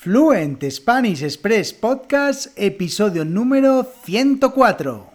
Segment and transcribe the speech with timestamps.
[0.00, 5.10] Fluent Spanish Express Podcast, episodio número 104.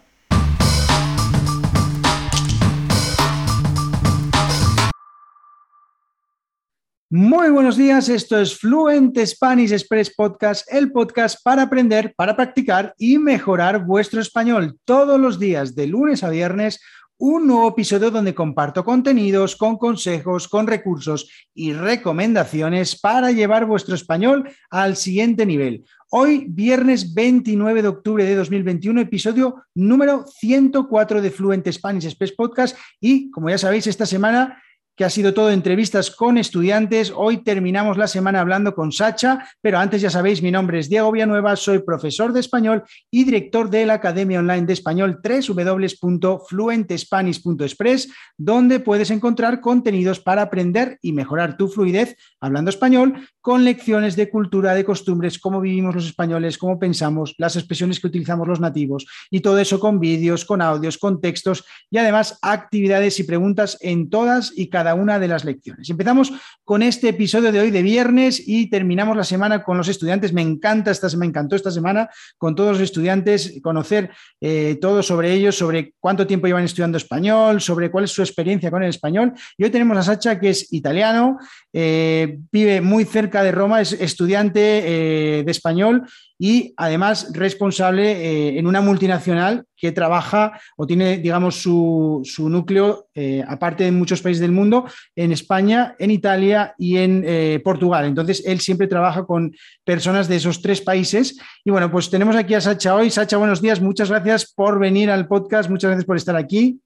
[7.09, 12.93] Muy buenos días, esto es Fluent Spanish Express Podcast, el podcast para aprender, para practicar
[12.97, 16.81] y mejorar vuestro español todos los días, de lunes a viernes
[17.25, 23.95] un nuevo episodio donde comparto contenidos con consejos, con recursos y recomendaciones para llevar vuestro
[23.95, 25.85] español al siguiente nivel.
[26.11, 32.77] Hoy, viernes 29 de octubre de 2021, episodio número 104 de Fluent Spanish Express Podcast
[32.99, 34.61] y, como ya sabéis, esta semana
[34.95, 37.11] que ha sido todo entrevistas con estudiantes.
[37.15, 41.09] Hoy terminamos la semana hablando con Sacha, pero antes ya sabéis, mi nombre es Diego
[41.11, 48.79] Villanueva, soy profesor de español y director de la Academia Online de Español www.fluentespanish.express, donde
[48.79, 54.75] puedes encontrar contenidos para aprender y mejorar tu fluidez hablando español con lecciones de cultura,
[54.75, 59.41] de costumbres, cómo vivimos los españoles, cómo pensamos, las expresiones que utilizamos los nativos y
[59.41, 64.53] todo eso con vídeos, con audios, con textos y además actividades y preguntas en todas
[64.55, 65.89] y cada cada una de las lecciones.
[65.89, 66.33] Empezamos
[66.65, 70.33] con este episodio de hoy de viernes y terminamos la semana con los estudiantes.
[70.33, 74.11] Me encanta, esta, me encantó esta semana con todos los estudiantes, conocer
[74.41, 78.69] eh, todo sobre ellos, sobre cuánto tiempo llevan estudiando español, sobre cuál es su experiencia
[78.69, 79.31] con el español.
[79.57, 81.37] Y hoy tenemos a Sacha, que es italiano,
[81.71, 86.03] eh, vive muy cerca de Roma, es estudiante eh, de español
[86.43, 93.41] y además responsable eh, en una multinacional que trabaja o tiene, digamos, su, núcleo, eh,
[93.47, 94.83] aparte de muchos países del mundo,
[95.15, 98.03] en España, en Italia y en eh, Portugal.
[98.03, 99.55] Entonces, él siempre trabaja con
[99.85, 101.39] personas de esos tres países.
[101.63, 103.09] Y bueno, pues tenemos aquí a Sacha hoy.
[103.09, 103.79] Sacha, buenos días.
[103.79, 105.69] Muchas gracias por venir al podcast.
[105.69, 106.77] Muchas gracias por estar aquí.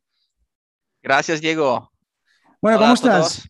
[1.02, 1.91] Gracias, Diego.
[2.61, 3.50] Bueno, ¿cómo estás?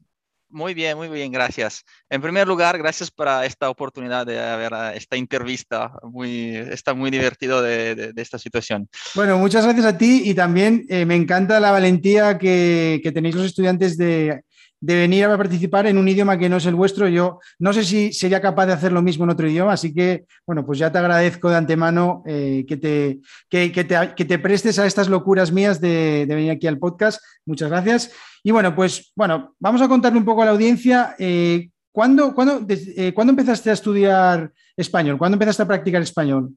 [0.49, 1.83] Muy bien, muy bien, gracias.
[2.09, 5.91] En primer lugar, gracias por esta oportunidad de ver esta entrevista.
[6.03, 8.87] Muy, está muy divertido de, esta situación.
[9.13, 13.35] Bueno, muchas gracias a ti y también eh, me encanta la valentía que, que tenéis
[13.35, 14.41] los estudiantes de
[14.79, 17.07] de venir a participar en un idioma que no es el vuestro.
[17.07, 20.25] Yo no sé si sería capaz de hacer lo mismo en otro idioma, así que,
[20.45, 25.09] bueno, pues ya te agradezco de antemano eh, que, te, que, te, prestes a estas
[25.09, 27.21] locuras mías de, venir aquí al podcast.
[27.45, 28.11] Muchas gracias.
[28.43, 31.15] Y bueno, pues bueno, vamos a contarle un poco a la audiencia.
[31.17, 32.35] Eh, ¿cuándo,
[32.69, 35.17] eh, ¿Cuándo empezaste a estudiar español?
[35.17, 36.53] ¿Cuándo empezaste a practicar español?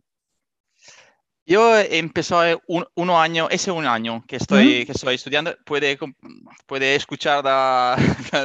[1.50, 5.99] Yo empecé un, uno año, ese un año que estoy, que estoy estudiando, puede,
[6.65, 7.43] puede escuchar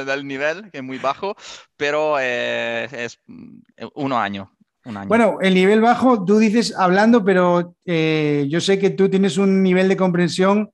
[0.04, 1.36] del nivel, que es muy bajo,
[1.76, 3.20] pero eh, es
[3.94, 4.50] uno año,
[4.86, 5.06] un año.
[5.06, 9.62] Bueno, el nivel bajo, tú dices hablando, pero eh, yo sé que tú tienes un
[9.62, 10.72] nivel de comprensión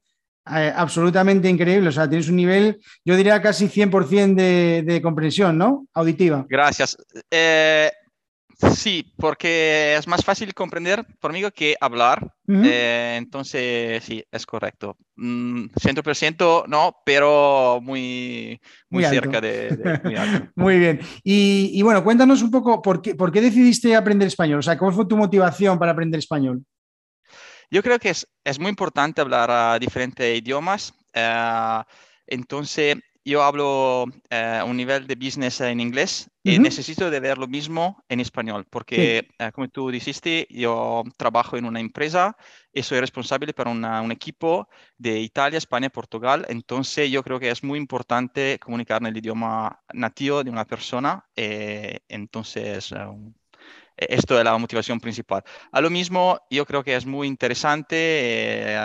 [0.51, 5.59] eh, absolutamente increíble, o sea, tienes un nivel, yo diría casi 100% de, de comprensión,
[5.59, 5.87] ¿no?
[5.93, 6.47] Auditiva.
[6.49, 6.97] Gracias.
[8.77, 12.35] Sí, porque es más fácil comprender por mí que hablar.
[12.47, 14.97] Eh, entonces, sí, es correcto.
[15.17, 20.01] 100% mm, no, pero muy, muy, cerca de...
[20.05, 20.15] muy,
[20.55, 21.01] muy, bien.
[21.25, 24.61] Y, bueno, cuéntanos un poco, ¿por qué, ¿por qué decidiste aprender español?
[24.61, 26.63] O sea, ¿cómo fue tu motivación para aprender español?
[27.71, 30.93] Yo creo que es, es muy importante hablar diferentes idiomas.
[31.17, 31.83] Uh,
[32.27, 37.47] entonces, yo hablo uh, un nivel de business en inglés y necesito de ver lo
[37.47, 42.37] mismo en español, porque uh, como tú dijiste, yo trabajo en una empresa
[42.73, 44.69] y soy responsable para una, un equipo
[44.99, 46.45] de Italia, España Portugal.
[46.49, 51.25] Entonces yo creo que es muy importante comunicar en el idioma nativo de una persona.
[51.37, 52.93] Eh, entonces...
[52.93, 53.33] Uh,
[53.95, 55.45] esto es la motivación principal.
[55.71, 58.77] A lo mismo, yo creo que es muy interesante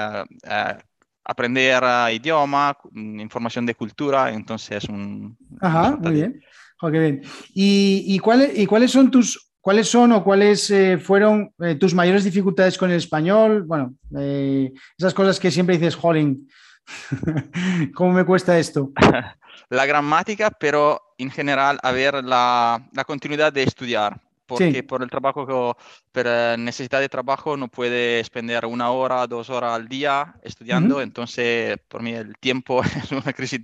[1.27, 1.83] aprender
[2.13, 5.37] idioma, mm, información de cultura, entonces es un...
[5.59, 6.41] Ajá, muy bien.
[6.89, 7.21] bien.
[7.53, 11.93] ¿Y, y, cuáles, ¿Y cuáles son tus, cuáles son o cuáles eh, fueron eh, tus
[11.93, 13.63] mayores dificultades con el español?
[13.63, 16.49] Bueno, eh, esas cosas que siempre dices, jolín,
[17.93, 18.91] ¿cómo me cuesta esto?
[19.69, 25.09] la gramática, pero en general, a ver la, la continuidad de estudiar porque por el
[25.09, 25.77] trabajo,
[26.11, 26.25] por
[26.57, 32.01] necesidad de trabajo, no puede expender una hora, dos horas al día estudiando, entonces por
[32.01, 33.59] mí el tiempo es una crisis,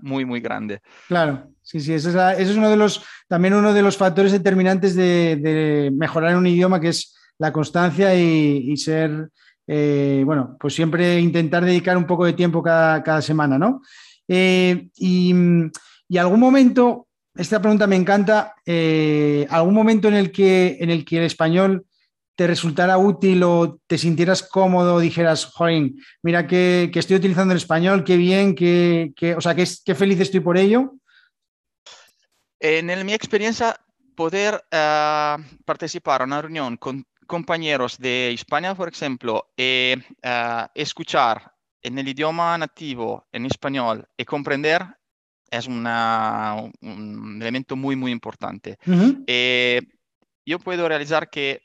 [0.00, 0.80] muy, muy grande.
[1.08, 5.92] Claro, sí, sí, ese es, uno de los, también uno de los factores determinantes de,
[5.94, 9.28] mejorar un idioma, que es la constancia y, ser,
[9.66, 13.82] eh, bueno, pues siempre intentar dedicar un poco de tiempo cada, semana, ¿no?
[14.26, 15.34] Eh, y,
[16.08, 17.05] y algún momento,
[17.36, 18.54] esta pregunta me encanta.
[18.64, 21.86] Eh, ¿Algún momento en el, que, en el que el español
[22.34, 25.92] te resultara útil o te sintieras cómodo, dijeras, joder,
[26.22, 30.58] mira que, estoy utilizando el español, qué bien, que, o sea, qué, feliz estoy por
[30.58, 30.94] ello?
[32.60, 33.78] En mi experiencia,
[34.14, 41.52] poder uh, participar en una reunión con compañeros de España, por ejemplo, y uh, escuchar
[41.80, 44.86] en el idioma nativo, en español, y comprender
[45.56, 48.78] es una, un elemento muy, muy importante.
[48.86, 49.24] Uh -huh.
[49.26, 49.82] eh,
[50.44, 51.60] yo puedo realizar que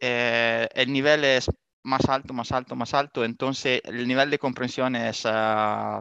[0.00, 1.50] eh, el nivel es
[1.82, 6.00] más alto, más alto, más alto, entonces el nivel de comprensión es uh,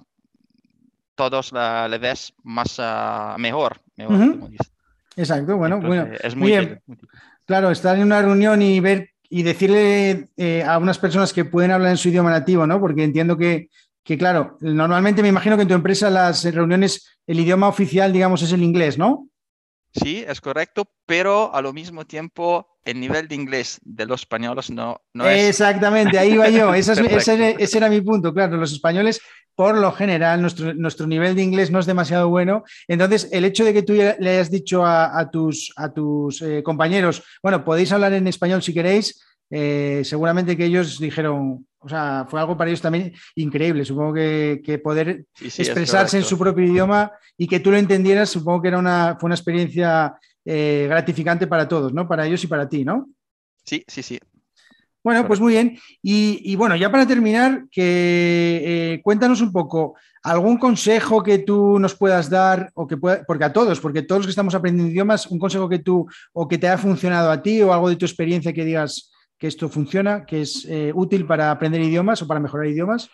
[1.15, 4.31] todos la, le ves más uh, mejor, mejor uh -huh.
[4.31, 4.71] como dices.
[5.15, 6.17] Exacto, bueno, entonces, bueno.
[6.21, 6.51] Es muy.
[6.51, 6.81] Bien.
[7.45, 11.71] Claro, estar en una reunión y ver y decirle eh, a unas personas que pueden
[11.71, 12.79] hablar en su idioma nativo, ¿no?
[12.79, 13.69] Porque entiendo que,
[14.07, 18.41] que, claro, normalmente me imagino que en tu empresa las reuniones, el idioma oficial, digamos,
[18.41, 19.27] es el inglés, ¿no?
[19.93, 24.69] Sí, es correcto, pero a lo mismo tiempo el nivel de inglés de los españoles
[24.69, 25.49] no, no es...
[25.49, 29.19] Exactamente, ahí va yo, ese, es, ese, ese, era mi punto, claro, los españoles
[29.55, 32.63] por lo general nuestro, nuestro, nivel de inglés no es demasiado bueno.
[32.87, 36.61] Entonces, el hecho de que tú le hayas dicho a, a tus, a tus eh,
[36.63, 42.25] compañeros, bueno, podéis hablar en español si queréis, eh, seguramente que ellos dijeron, o sea,
[42.29, 43.85] fue algo para ellos también increíble.
[43.85, 47.77] Supongo que, que poder sí, sí, expresarse en su propio idioma y que tú lo
[47.77, 52.07] entendieras, supongo que era una, fue una experiencia eh, gratificante para todos, ¿no?
[52.07, 53.09] Para ellos y para ti, ¿no?
[53.63, 54.19] Sí, sí, sí.
[55.03, 55.77] Bueno, pues muy bien.
[56.01, 61.79] Y, y bueno, ya para terminar, que eh, cuéntanos un poco algún consejo que tú
[61.79, 64.91] nos puedas dar, o que pueda, porque a todos, porque todos los que estamos aprendiendo
[64.91, 67.95] idiomas, un consejo que tú o que te ha funcionado a ti o algo de
[67.95, 72.27] tu experiencia que digas que esto funciona, que es eh, útil para aprender idiomas o
[72.27, 73.09] para mejorar idiomas.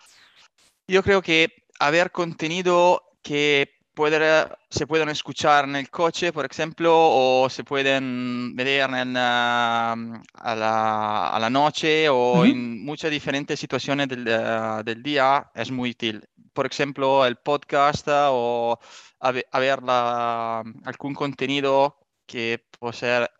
[0.87, 1.49] Yo creo que
[1.79, 8.55] haber contenido que puede, se pueden escuchar en el coche, por ejemplo, o se pueden
[8.55, 12.51] ver en, uh, a, la, a, la, noche o uh -huh.
[12.51, 16.23] en muchas diferentes situaciones del, uh, del, día es muy útil.
[16.53, 18.79] Por ejemplo, el podcast o
[19.19, 23.31] haber la, algún contenido que puede ser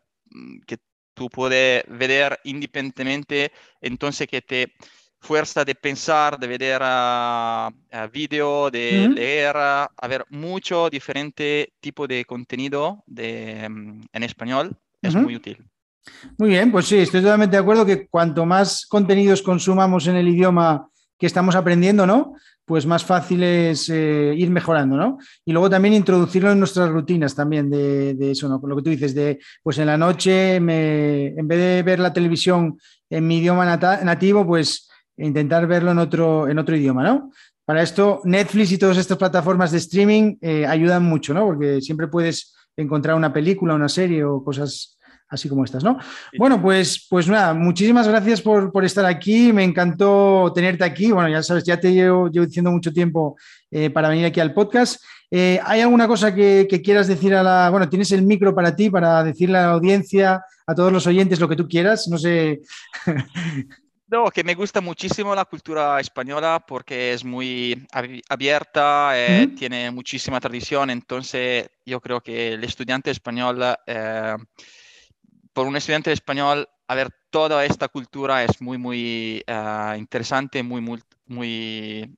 [0.65, 0.77] que
[1.13, 3.51] tú puedes ver independientemente,
[3.81, 4.73] entonces que te
[5.19, 9.13] fuerza de pensar, de ver uh, uh, video, de -huh.
[9.13, 15.23] leer, a ver mucho diferente tipo de contenido de, um, en español, es -huh.
[15.23, 15.57] muy útil.
[16.37, 20.27] Muy bien, pues sí, estoy totalmente de acuerdo que cuanto más contenidos consumamos en el
[20.27, 22.35] idioma que estamos aprendiendo, ¿no?
[22.65, 25.17] Pues más fácil es eh, ir mejorando, ¿no?
[25.45, 28.59] Y luego también introducirlo en nuestras rutinas también de, de, eso, ¿no?
[28.59, 31.99] Con lo que tú dices, de pues en la noche, me, en vez de ver
[31.99, 32.77] la televisión
[33.09, 37.31] en mi idioma nativo, pues intentar verlo en otro, en otro idioma, ¿no?
[37.65, 41.45] Para esto, Netflix y todas estas plataformas de streaming eh, ayudan mucho, ¿no?
[41.45, 44.97] Porque siempre puedes encontrar una película, una serie o cosas
[45.29, 45.97] así como estas, ¿no?
[46.31, 46.37] Sí.
[46.37, 51.29] Bueno, pues, pues nada, muchísimas gracias por, por, estar aquí, me encantó tenerte aquí, bueno,
[51.29, 53.35] ya sabes, ya te llevo, llevo diciendo mucho tiempo
[53.71, 55.03] eh, para venir aquí al podcast.
[55.31, 58.75] Eh, ¿Hay alguna cosa que, que, quieras decir a la, bueno, tienes el micro para
[58.75, 62.17] ti, para decirle a la audiencia, a todos los oyentes, lo que tú quieras, no
[62.17, 62.61] sé.
[64.13, 67.87] No, que me gusta muchísimo la cultura española porque es muy
[68.29, 74.35] abierta, eh, tiene muchísima tradición, entonces yo creo que el estudiante español, eh,
[75.53, 80.81] por un estudiante español, a ver toda esta cultura es muy, muy uh, interesante, muy,
[80.81, 82.17] muy, muy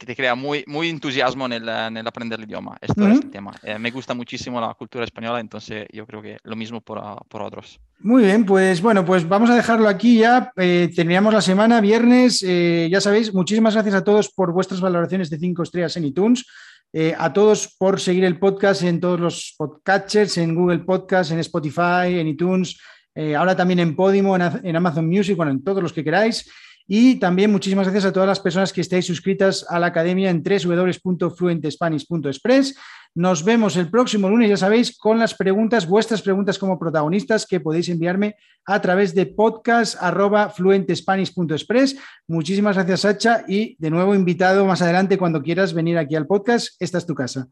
[0.00, 2.78] que te crea muy, muy entusiasmo en el, en el aprender el idioma.
[2.80, 3.12] Esto uh -huh.
[3.12, 3.52] es el tema.
[3.62, 7.18] Eh, me gusta muchísimo la cultura española, entonces yo creo que lo mismo por, uh,
[7.28, 7.78] por otros.
[7.98, 10.52] Muy bien, pues bueno, pues vamos a dejarlo aquí ya.
[10.56, 12.42] Eh, terminamos la semana, viernes.
[12.42, 16.46] Eh, ya sabéis, muchísimas gracias a todos por vuestras valoraciones de 5 estrellas en iTunes.
[16.92, 21.38] Eh, a todos por seguir el podcast en todos los podcatchers, en Google Podcast, en
[21.38, 22.78] Spotify, en iTunes,
[23.14, 26.50] eh, ahora también en Podimo, en, en Amazon Music, bueno, en todos los que queráis.
[26.92, 30.42] Y también muchísimas gracias a todas las personas que estáis suscritas a la academia en
[30.42, 32.74] www.fluentespanish.express.
[33.14, 37.60] Nos vemos el próximo lunes, ya sabéis, con las preguntas, vuestras preguntas como protagonistas que
[37.60, 38.34] podéis enviarme
[38.66, 41.96] a través de podcast.fluentespanish.express.
[42.26, 46.74] Muchísimas gracias, Sacha, y de nuevo invitado más adelante cuando quieras venir aquí al podcast.
[46.82, 47.46] Esta es tu casa.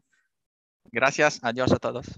[0.91, 2.09] Gracias, adiós a todos.